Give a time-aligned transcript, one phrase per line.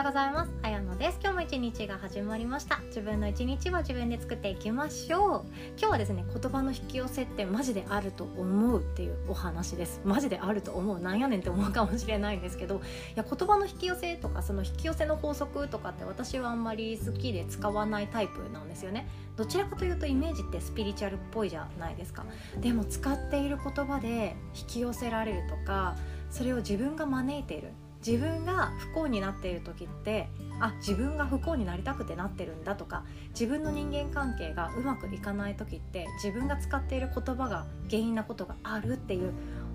[0.00, 0.50] ようございます。
[0.62, 1.18] あやのです。
[1.20, 2.78] 今日も一日が始まりました。
[2.86, 5.44] 自分の一日は自分で作っていきましょう。
[5.76, 10.00] 今日はですね言葉の引き寄せってマジであると思うっていうお話です。
[10.02, 10.98] マジであると思う。
[10.98, 12.76] なんやねんって思うかもしれないんですけど。
[12.76, 12.78] い
[13.14, 19.06] や言葉の引き寄せとかその引き寄せの法則とかって私はあんまり好きで使わないタイプなんですよね。
[19.36, 22.24] どちらかというとイメージってスピリチュアルっぽいじゃないですか。
[22.58, 25.94] でも使っている言葉で引き寄せられるとか
[26.30, 27.74] それを自分が招いている。
[28.04, 30.28] 自分が不幸になっている時って
[30.58, 39.32] あ自分が不幸になりたくてなってるんだとか自分の人間関係がうまくいかない時って自分が使っている言葉が原因なことがあるっていう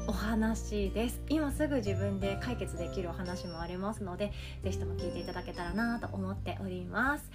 [0.08, 1.22] お話です。
[1.30, 4.32] 今すぐ自分で解決できるお話もありますので
[4.64, 7.32] 是非とも聞いていただけたらなと思っております。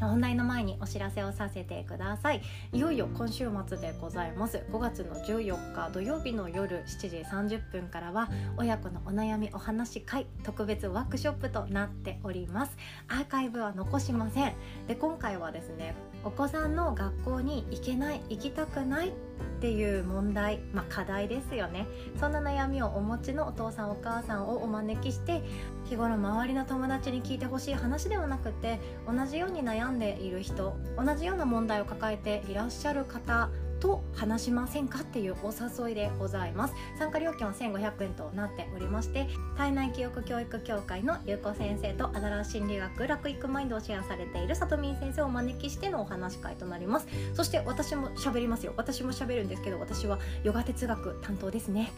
[0.00, 2.42] 本題の前にお知らせをさせてください。
[2.72, 4.64] いよいよ今週末でございます。
[4.70, 12.76] 5月の14日土曜日の夜7時30分からは親子のお悩みお話会特別ワークショップとなっております。
[13.08, 14.54] アーカイブは残しません。
[14.86, 15.94] で今回はですね
[16.24, 19.12] お子さんの学校に行けない行きたくないっ
[19.60, 21.86] ていう問題、まあ、課題ですよね。
[22.18, 25.42] そんな悩みをお持ちのお父さんお母さんをお招きして
[25.84, 36.74] 日頃周りの友達に聞いてほしい話ではなくて同じように悩んでいる人同じような問題を抱えていらっしゃる方と話しませんかっていうお誘いでございます。
[36.98, 47.06] 参加料金は1500円となっておりまして体内記憶教育協会のゆうこ先生とアダラー心理学楽育マインドをシェアされているさとみん先生をお招きしてのお話会となります。
[47.34, 51.92] そして私も喋りますよ私も喋るんですけど私はヨガ哲学担当ですね。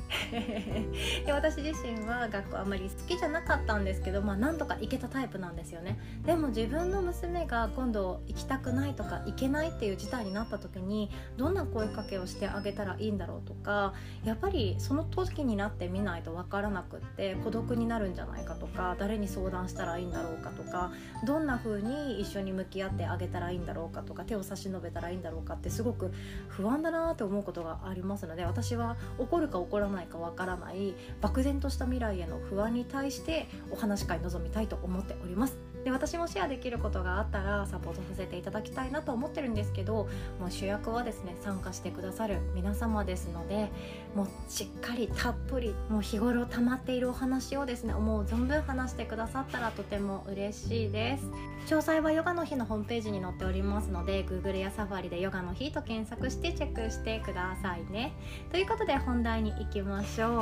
[1.25, 5.99] で私自身は学校あまり好きじゃなかったんですけどまあなんとか行けたタイプなんですよね。
[6.27, 20.91] でも自分の娘が今度行きたくないとか行けないっていう事態になった時にどんな声かけをしてあげたらいいんだろうとかやっぱりその時になってみないと分からなくって孤独になるんじゃないかとか誰に相談したらいいんだろうかとか
[21.25, 26.13] どんな風に一緒に向き合ってあげたらいいんだろうかとか手を差し伸べたらいいんだろうかってすごく
[26.49, 35.66] 不安だなって思うことがありますので私は怒るか怒らないかわからない漠然とした未来への不安に対してお話し会臨みたいと思っております。
[35.87, 40.09] で私もシェアできることがあったらサポートさせていただきたいなと思ってるんですけど
[40.41, 43.71] もう主役はですね参加してくださる皆様ですので
[44.17, 51.27] もうしっかりたっぷりもう日頃溜まっているお話をですねもう存分話してくださったらとても嬉しいです。
[51.67, 58.13] 詳細はヨガの日のホームページに載っておりますので Google やサファリでヨガの日と検索してチェックしてくださいね。
[58.51, 60.33] ということで本題に行きましょう、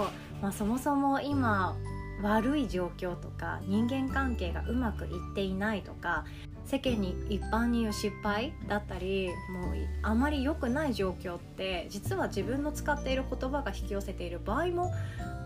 [0.41, 1.77] まあ、そもそも今
[2.25, 6.25] 悪い状況とか人間関係がうまくいっていないとか
[6.65, 14.91] 世間に一般に言う失敗だったりもうあまり良くない状況って実は自分の使っている言葉が引き寄せている場合も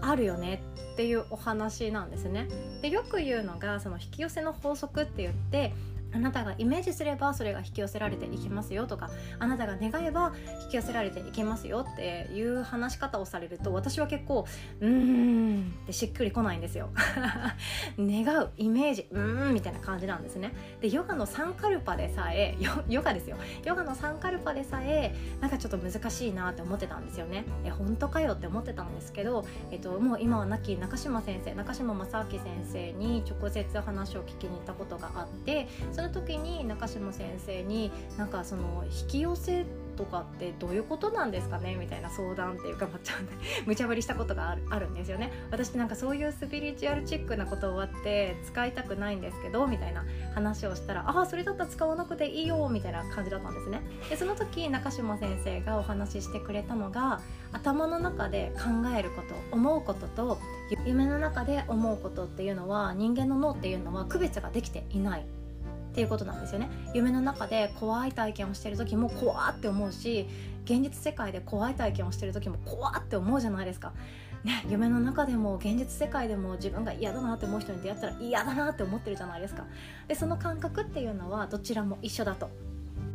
[0.00, 0.62] あるよね
[0.94, 2.46] っていうお話なんですね。
[2.80, 5.72] でよく言うのがその引き寄せの法則って言って
[6.12, 10.32] あなたがイメージすればそれが引き寄せられていきますよとかあなたが願えば
[10.64, 14.46] 引き寄せられていきますよっていう話し方をされると私は結構
[14.80, 16.90] うーんってしっくりこないんですよ。
[17.98, 20.54] 願うイメージうーんみたいな感じなんですね。
[20.80, 22.56] でヨガのサンカルパでさえ
[22.88, 23.36] ヨガですよ。
[23.64, 27.44] ヨガのサンカルパでさえなんかちょっと難しいなって思ってたんですよね。
[27.64, 39.66] え本当かよって思ってたんですけど、えっと、もう今は亡き中島先生中島正明先生に直接話を聞きに行ったことがあってその時に中島先生になんかその引き寄せ
[39.96, 41.74] とかってどういうことなんですかね？
[41.74, 43.28] みたいな相談っていうかまっちゃん
[43.66, 45.32] 無茶ぶりしたことがあるあるんですよね。
[45.50, 50.04] 私なんかそういうスピリチュアルチックな言葉って使いたくないんですけどみたいな
[50.36, 53.80] 話をしたらああそれだったら使わなくていいよみたいな感じだったんですね。
[54.08, 57.20] でその時中島先生がお話ししてくれたのが
[57.50, 60.38] 頭の中で考えること思うことと
[60.86, 65.26] 夢の中で思うことっていうのは人間の脳っていうのは区別ができていない。
[65.98, 66.70] っていうことなんですよね。
[66.94, 70.28] 夢の中で怖い体験をしてる時も怖って思うし
[70.64, 73.92] 現実世界で怖い体験をしてる時も怖って思うじゃないですか。
[74.44, 79.64] ね、夢の中でも現実世界でも自分が嫌だなって思う人に出会ったら嫌だなって思ってるじゃないですか。
[80.06, 82.48] でその感覚っていうのはどちらも一緒だと。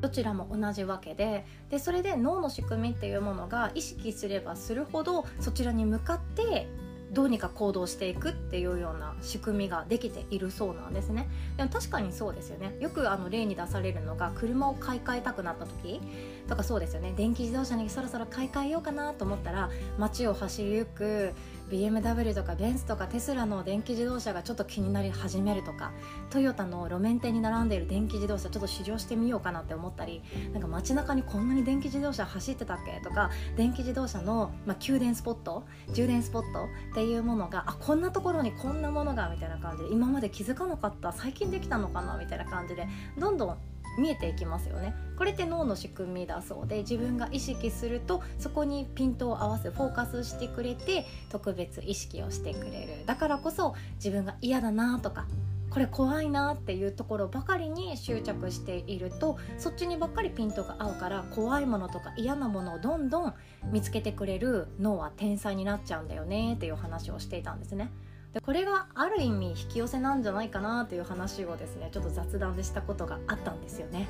[0.02, 1.46] どちらも同じわけで。
[1.70, 6.68] でそれで脳の仕組みっていうものが意識すればするほどそちらに向かって
[7.14, 11.30] どうにか行動していくっていうような仕組みができているそうなんですね。
[11.58, 12.76] でも確かにそうですよね。
[12.80, 16.02] よくあの例に出されるのが車を買い替えたくなった時。
[16.48, 17.14] とかそうですよね。
[17.16, 21.34] 電気自動車にそろそろ買い替えようかなと思ったら街を走りゆく
[21.70, 25.92] BMW とかベンツとかテスラの電気自動車がちょっと気になり始めるとか
[26.30, 35.64] トヨタの路面店に並んでいる電気自動車ちょっと試乗してみようかなって思ったりなんか街中にこんなに電気自動車走ってたっけとか電気自動車の、まあ、給電スポット
[35.94, 42.88] 充電スポットっていうものがあこんなところにこんなものがみたいな感じで今まで気づかなかった最近できたのかなみたいな感じで
[43.18, 43.58] どんどん
[43.98, 55.26] 見えていきますよねこれって脳の仕組みだそうで自分が意識するとそこにピントを合わせフォーカスしてくれて特別意識をしてくれるだからこそ自分が嫌だなとか
[55.74, 63.34] これ怖いなっていうところばかりに執着しているとそっちにばっかりピントが合うから怖いものとか嫌なものをどんどん
[63.72, 67.90] 見つけてくれる脳は天才になっちゃうんだよねっていう話をしていたんですね。
[68.34, 74.08] でこれがある意味引き寄せなんじゃないかなという話をですねちょっと雑談でしたことがあったんですよね。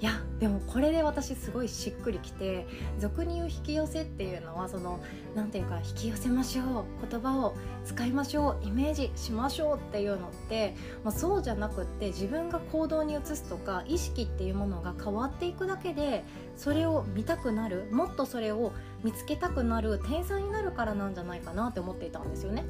[0.00, 2.66] いやでもこれで私すごいしっくりきて
[2.98, 5.00] 俗に言う引き寄せっていうのはその
[5.34, 7.54] 何て言うか引き寄せましょう言葉を
[7.86, 10.74] 使いましょうイメージしましょうっていうのって、
[11.04, 16.24] まあ、そうじゃなくって自分が行動に移すとか意識っていうものが変わっていくだけで
[16.56, 18.72] それを見たくなるもっとそれを
[19.04, 22.64] 見つけたくなる天才になるからなんじゃないかなって思っていたんですよね。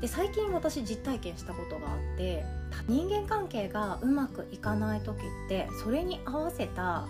[0.00, 2.44] で最近私実体験したことがあって
[2.88, 7.06] 人間関係がうまくいかない時ってそれに合わせた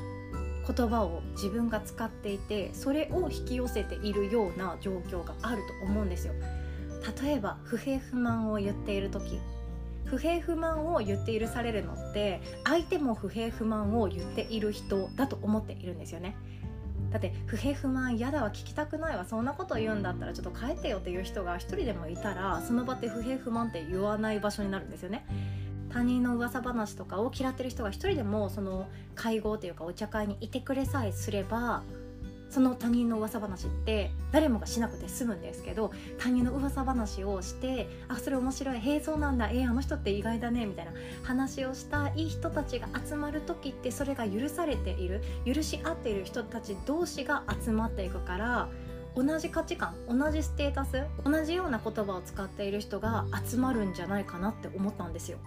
[0.67, 6.35] 言葉を自分が使っていてそれを引き寄せているような状況があると思うんですよ。
[7.23, 9.41] 例えば不平不満を言っている時
[10.05, 16.37] 不平不満を言って許されるのって相手も不平不満を言っている人だと思っているんですよね
[17.11, 25.27] だって不平不満嫌だわ聞きたくないわそんなこと言うんだったらちょっと帰ってよっていう人が一人でもいたらその場って不平不満って言わない場所になるんですよね。
[25.93, 31.83] 他人の噂話とかを嫌ってる人が一人でもその会合というかお茶会にいてくれさえすれば
[32.51, 40.93] その他人の噂話って誰もがしなくて済むんですけど他人の噂話をしてあそれ面白いへえそうなんだえー、あの人って意外だねみたいな
[41.23, 48.69] 話をしたい人たちが集まる時ってそれが許されている許し合っている人たち同士が集まっていくから
[49.15, 55.39] 同じ価値観同じステータス同じような言葉を使っている人が集まるんじゃないかなって思ったんですよ。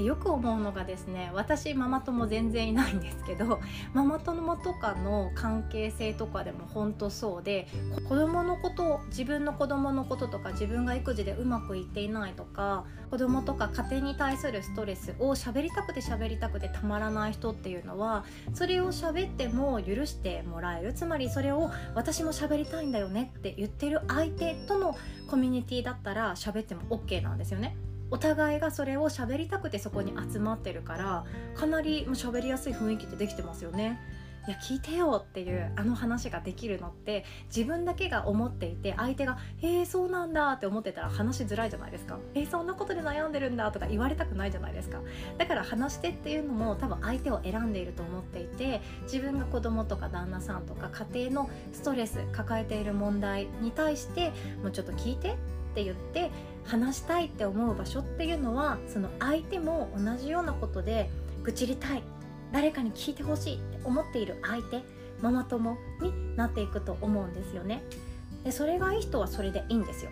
[0.00, 3.60] でよく思うのがですね私ママ友全然いないんですけど
[3.92, 7.68] ママ友とかの関係性とかでも本当そうで
[8.08, 18.24] 子供のこと自分の子供のこととか自分が育児でうまくいっていないとか子供とか家庭に対するストレスを喋りたくて喋りたくてたまらない人っていうのは
[18.54, 24.96] それを喋っても許してもらえるつまりそれを私も喋りたいんだよねって言ってる相手との
[25.28, 27.76] コミュニティだったら喋っても OK なんですよね。
[28.10, 31.24] お互いがそれを喋りたくてそこに集まってるから
[31.54, 34.00] かなりもう喋りやすい雰囲気ってできてますよね。
[34.48, 37.24] いや聞いてよっていうあの話ができるのって
[37.54, 45.02] 自分だけが思っていて相手が「えー、そうなんだ」って思ってたら話しづらいじゃないですか「えー、そんなことで悩んでるんだ」とか言われたくないじゃないですか
[45.36, 54.32] だから話してっていうのも多分相手を選んでいると思っていて自分が子供とか旦那さんとか家庭のストレス抱えている問題に対して
[54.62, 55.36] もうちょっと聞いて
[55.70, 56.30] って言って
[56.64, 61.10] 話したいって思う場所っていうのはその相手も同じようなことで
[61.42, 62.02] 愚痴りたい
[62.52, 64.82] 誰かに聞いてほしいって思っている相手
[65.20, 67.82] ママ友になっていくと思うんですよね。
[68.44, 70.10] でそれがいい人はそれでいいんですよ。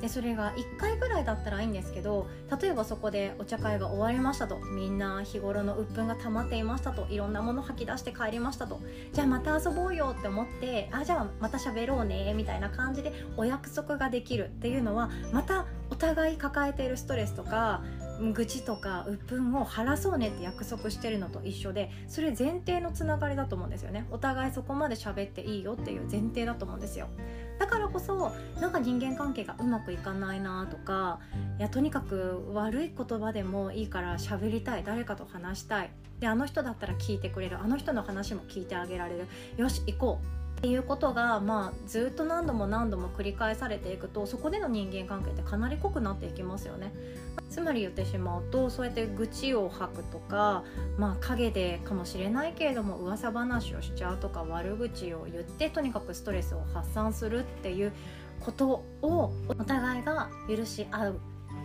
[0.00, 2.28] でそれが1回ぐらいだったらいいんですけど
[2.60, 8.80] 例えばそこでお茶会が終わりましたとみんな日頃の鬱憤が溜まっていましたといろんなもの吐き出して帰りましたと
[9.12, 17.82] じゃあまた遊ぼうよって思ってあじゃあまた喋ろうねみたいな感じでお約束ができるっていうのはまたお互い抱えているストレスとか
[18.32, 24.06] 愚痴とか鬱憤を晴らそうねって約束してるのと一緒でそれ前提のつながりだと思うんですよね。
[24.10, 27.08] お互いそこまで喋っていいよっていう前提だと思うんですよ。
[27.58, 31.20] だからこそなんか人間関係がうまくいかないなとか
[31.58, 35.90] いやとにかく悪い言葉でもいいから喋りたい誰かと話したい。
[36.20, 37.58] であの人だったら聞いてくれる。
[37.60, 39.26] あの人の話も聞いてあげられる。
[39.56, 40.45] よし行こう。
[40.66, 46.92] っていうことが、まあ、ずっと何度も何度も繰り返されていくとそこでの人間関係ってかなり濃くなっていきますよね。
[47.48, 50.64] つまり言ってしまうとそうやって愚痴を吐くとか
[50.98, 57.92] まあ陰でかもしれないけれども噂話をしちゃうとか悪口を言ってとにかくストレスを発散するっていう
[58.40, 61.20] ことをお互いが許し合う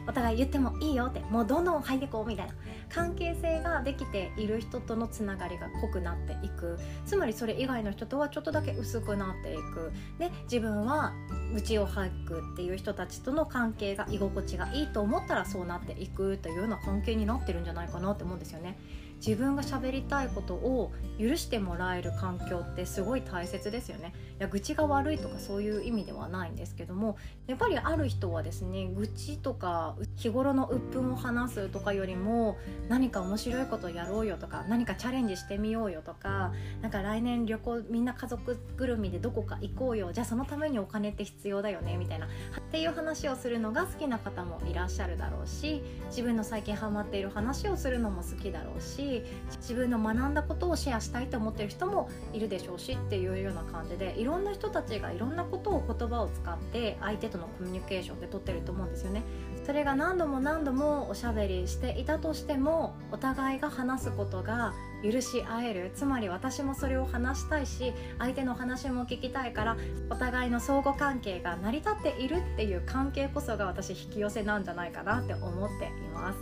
[0.08, 2.53] お互い言ってもいいよってもうどんどん入ってこうみたいな。
[2.89, 6.77] 関係性ができている人とのつながりが濃くなっていく。
[7.05, 9.91] つまりそれ以外の人とはちょっとだけ薄くなっていく。
[10.20, 11.13] で自分は
[11.53, 18.77] 愚痴を吐くっていう人たちとの関係が居心地がいいと思ったらそうなっていくというような関係になってるんじゃないかなって思うんですよね。
[19.25, 24.13] 自分が喋りたいことを許してもらえる環境ってすごい大切ですよね。
[24.40, 32.58] いや愚痴が悪いとかそういう意味ではないんですけどもやっぱりある人はですね愚痴とか日頃の鬱憤を話すとかよりも
[32.90, 42.30] 何か面白いことやろうよとか何かチャレンジしてみようよとかなんか来年旅行みんな家族ぐるみでどこか行こうよじゃあそのためにお金って必要だよねみたいなっ
[42.72, 49.11] ていう話をするのが好きな方もいらっしゃるだろうし自分の最近ハマっている話をするのも好きだろうし
[49.58, 59.24] 自分の学んだことをシェアしたいと思ってる人もいるでしょうしっていうような感じでいろんな人たちがいろんなことを言葉を使って相手とのコミュニケーションで取ってると思うんですよね。
[59.65, 69.77] それが何度も何度もおしゃべりしていたとしてもお互いが話すことが許し合えるつまり私もそれを話したいし相手の話も聞きたいから
[70.10, 76.39] お互いの相互関係が成り立っているっていう関係こそが私引き寄せなんじゃないかなって思っています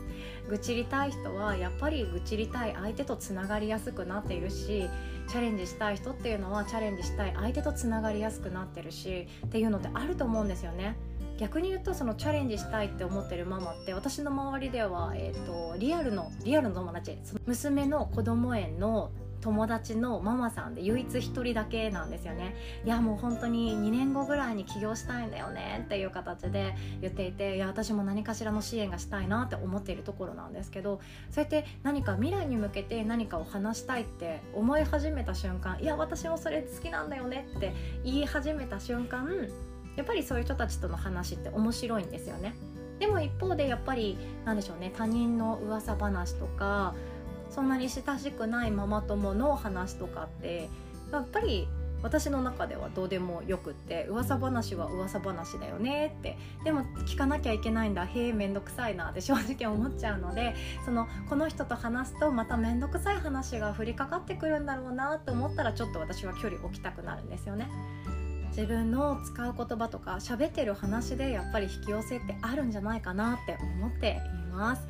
[0.49, 4.89] 愚痴りたい人はやっぱり愚痴りたい相手とつながりやすくなっているし
[5.27, 10.95] チャレンジしたい人っていうのはチャレンジしたい相手とつながりやすくなってるしっていうのってあると思うんですよね。
[11.37, 22.55] 逆に言うとそのチャレンジしたいって思ってるママって私の周りでは、えーと、リアルのリアルの友達その娘の子供園の友達のママさんで唯一1人だけなんですよね。
[22.85, 30.99] いやもう本当に2年後ぐらいに起業したいんだよねっていう形で言っていていや私も何かしらの支援がしたいなって思っているところなんですけど
[31.31, 39.47] そうやって何か未来に向けて何かを話したいって思い始めた瞬間いや私もそれ好きなんだよねって言い始めた瞬間
[39.95, 42.53] やっぱりそういう人たちとの話って面白いんですよね。
[42.99, 46.93] でも一方でやっぱりなんでしょうね他人の噂話とか
[47.49, 50.69] そんなに親しくないママ友の話とかって
[51.11, 51.67] やっぱり
[52.01, 67.69] 私の中ではどうでもよくって噂話は噂話だよねってでも聞かなきゃいけないんだへえ面倒くさいなって 正直思っちゃうのでそのこの人と話すとまた面倒くさい話が降りかかってくるんだろうなと思ったらちょっと私は距離置きたくなるんですよね。
[68.49, 74.85] 自分の使う言葉とか喋ってる話でやっぱり引き寄せってあるんじゃないかなって思っています。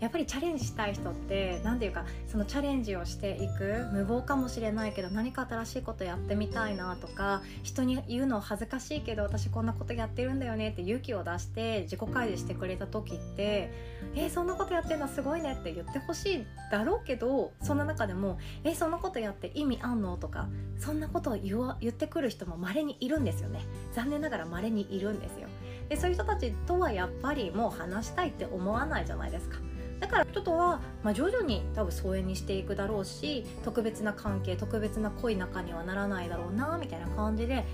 [0.00, 13.72] やっぱりチャレンジしたい人って何ていうかそのチャレンジをしていく無謀かもしれないけど何か新しいことやってみたいなとか人に言うの恥ずかしいけど私こんなことやってるんだよねって勇気を出して自己開示してくれた時って
[14.14, 23.60] 「えー、そんなことやってるのすごいね」って言ってほしいだろうけどそんな中でも「えー、そんなことやって意味あんの?」とかそんなことを言わ言ってくる人も稀にいるんですよね
[23.92, 25.48] 残念ながら稀にいるんですよ
[25.88, 29.56] でそういう人たちとはやっぱりもう話したいって思わないじゃないですか
[30.00, 37.64] だから人とは、まあ、徐々に多分疎遠にしていくだろうし特別な関係特別な濃い仲にはならないだろうなみたいな感じで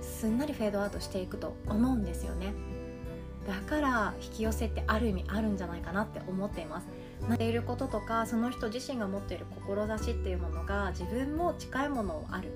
[0.00, 2.52] すんなりフェードアウトしていくと思うんですよね。
[3.46, 6.86] だから引き寄せってある意味あるんじゃないかなって思っています。
[7.28, 12.52] なっていることとかその人自身が持っている志っていうものが自分も近いものをある。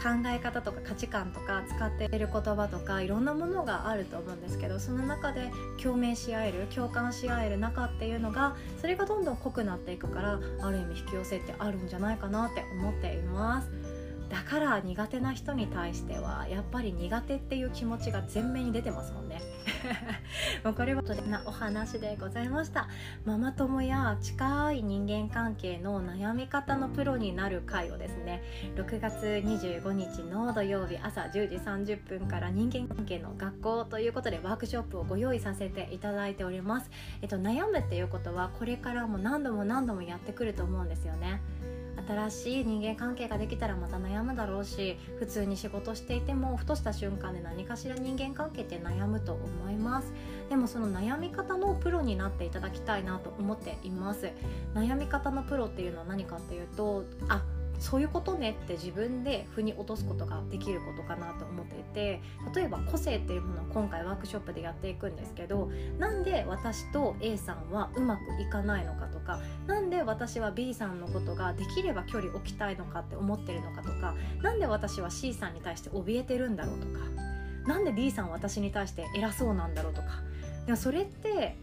[0.00, 5.50] 考え方とか価値観とか使っている言葉とかいろんなものがあると思うんですけどその中で
[5.82, 13.68] 共鳴し合える共感し合える中っていうのがそれがどんどん濃くなっていくからある意味引き寄せってあるんじゃないかなって思っています。
[14.30, 19.42] だから苦手な人に対してはやっぱり苦手っていう気持ちが前面に出てますもんね
[20.76, 22.88] これはとでなお話でございました。
[23.24, 28.42] ママ友や近い人間関係の悩み方のプロになる回をですね
[28.76, 36.90] 6月25日の土曜日朝10時30分から人間関係の学校ということでワークショップをご用意させていただいております、
[37.22, 41.40] えっと、悩むっていうことはこれからも何度も何度もやってくると思うんですよね。
[42.06, 50.12] 新しい人間関係ができたらまた悩むだろうし普通に仕事していてもふとした瞬間で何かしら人間関係って悩むと思います。
[50.48, 54.30] でもその悩み方のプロになっていただきたいなと思っています。
[54.74, 57.42] 悩み方のプロっていうのは何かっていうとあ
[57.80, 62.20] そういうことねって自分で腑に落とすことができることかなと思っていて
[62.54, 77.00] 例えば個性っていうものを今回ワークショップでやっていくんですけどなんで私と A さんはうまくいかないのかとかなんで私は B さんのことができれば距離置きたいのかって思ってるのかとかなんで私は C さんに対して怯えてるんだろうとか
[77.66, 80.22] なんで D さんは私に対して偉そうなんだろうとか
[80.66, 81.56] でもそれって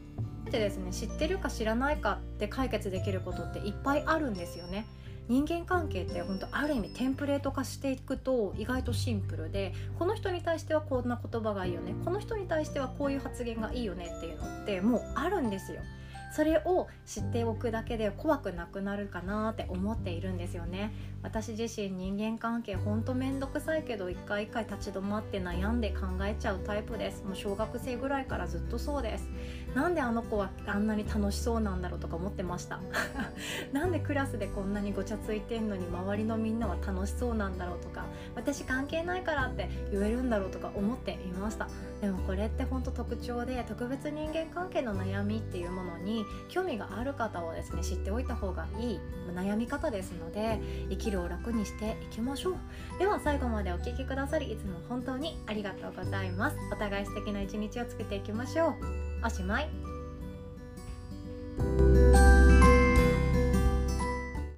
[0.52, 4.86] でですね知ってるか知らないかって解決できることっていっぱいあるんですよね。
[5.28, 15.82] 人間関係って本当ある意味テンプレート化していくと意外とシンプルでこの人に対してはこんな言葉がいいよねこの人に対してはこういう発言がいいよねっていうのってもうあるんですよ。
[16.32, 20.92] それを知っておくだけで怖くなくなるかなって思っているんですよね。
[21.24, 27.24] 私自身人間関係ほんと面倒くさいけど一回一回立ち止まって悩んで考えちゃうタイプです。
[27.24, 29.28] もう小学生ぐらいからずっとそうです。
[29.74, 32.80] なんであの子はあんなに楽しそうなんだろうとか思ってました。
[33.74, 38.06] なんでクラスでこんなにごちゃついてんのに周りのみんなは楽しそうなんだろうとか
[38.36, 41.68] 私関係ないからって言えるんだろうとか思っていました。
[42.02, 46.17] でもこれって本当特徴で特別人間関係の悩みっていうものに
[46.50, 49.00] 興味がある方はですね知っておいた方がいい
[49.36, 50.60] 悩み方ですので
[50.90, 52.56] 生きるを楽にしていきましょう。
[53.00, 56.58] では最後までお聴きくださりいつも本当にありがとうございます。
[56.72, 58.74] お互い素敵な一日を作っていきましょう。
[59.26, 59.70] おしまい。